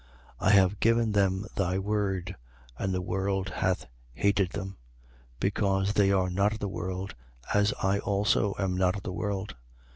17:14. 0.41 0.47
I 0.47 0.49
have 0.53 0.79
given 0.79 1.11
them 1.11 1.45
thy 1.53 1.77
word, 1.77 2.35
and 2.79 2.91
the 2.91 3.03
world 3.03 3.49
hath 3.49 3.85
hated 4.13 4.49
them: 4.53 4.77
because 5.39 5.93
they 5.93 6.11
are 6.11 6.31
not 6.31 6.53
of 6.53 6.57
the 6.59 6.67
world, 6.67 7.13
as 7.53 7.71
I 7.83 7.99
also 7.99 8.55
am 8.57 8.75
not 8.75 8.95
of 8.95 9.03
the 9.03 9.13
world. 9.13 9.55